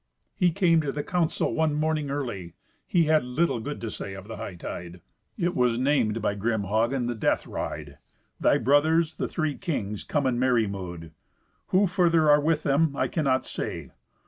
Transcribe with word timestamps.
"He 0.33 0.49
came 0.49 0.81
to 0.81 0.91
the 0.91 1.03
council 1.03 1.53
one 1.53 1.75
morning 1.75 2.09
early. 2.09 2.55
He 2.87 3.03
had 3.03 3.23
little 3.23 3.59
good 3.59 3.79
to 3.81 3.91
say 3.91 4.15
of 4.15 4.27
the 4.27 4.37
hightide. 4.37 4.99
It 5.37 5.55
was 5.55 5.77
named 5.77 6.23
by 6.23 6.33
grim 6.33 6.63
Hagen 6.63 7.05
the 7.05 7.13
death 7.13 7.45
ride. 7.45 7.99
Thy 8.39 8.57
brothers, 8.57 9.13
the 9.13 9.27
three 9.27 9.55
kings, 9.55 10.03
come 10.03 10.25
in 10.25 10.39
merry 10.39 10.65
mood. 10.65 11.11
Who 11.67 11.85
further 11.85 12.31
are 12.31 12.41
with 12.41 12.63
them 12.63 12.95
I 12.95 13.07
cannot 13.09 13.45
say. 13.45 13.91